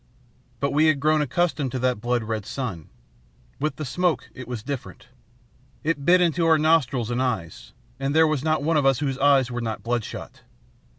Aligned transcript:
But 0.59 0.71
we 0.71 0.87
had 0.87 0.99
grown 0.99 1.21
accustomed 1.21 1.71
to 1.73 1.77
that 1.77 2.01
blood 2.01 2.23
red 2.23 2.43
sun. 2.47 2.89
With 3.59 3.75
the 3.75 3.85
smoke 3.85 4.31
it 4.33 4.47
was 4.47 4.63
different. 4.63 5.09
It 5.83 6.03
bit 6.05 6.21
into 6.21 6.47
our 6.47 6.57
nostrils 6.57 7.11
and 7.11 7.21
eyes, 7.21 7.73
and 7.99 8.15
there 8.15 8.25
was 8.25 8.43
not 8.43 8.63
one 8.63 8.77
of 8.77 8.85
us 8.87 8.97
whose 8.97 9.19
eyes 9.19 9.51
were 9.51 9.61
not 9.61 9.83
bloodshot. 9.83 10.41